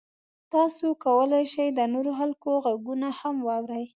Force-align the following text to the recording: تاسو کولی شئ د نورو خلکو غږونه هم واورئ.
تاسو 0.53 0.87
کولی 1.05 1.43
شئ 1.53 1.67
د 1.77 1.79
نورو 1.93 2.11
خلکو 2.19 2.49
غږونه 2.65 3.09
هم 3.19 3.35
واورئ. 3.47 3.85